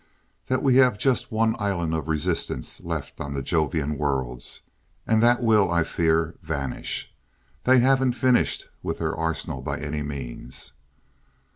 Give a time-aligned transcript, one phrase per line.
[0.47, 4.61] "That we have just one island of resistance left on the Jovian worlds.
[5.05, 7.13] And that will, I fear, vanish.
[7.65, 10.73] They haven't finished with their arsenal by any means."